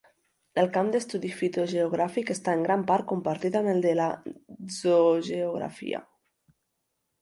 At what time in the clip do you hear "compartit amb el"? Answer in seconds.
3.13-3.87